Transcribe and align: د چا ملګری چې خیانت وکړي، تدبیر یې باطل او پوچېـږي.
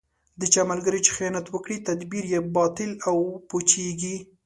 د 0.39 0.41
چا 0.53 0.61
ملګری 0.71 0.99
چې 1.05 1.11
خیانت 1.17 1.45
وکړي، 1.49 1.77
تدبیر 1.89 2.25
یې 2.33 2.39
باطل 2.57 2.91
او 3.07 3.17
پوچېـږي. 3.49 4.17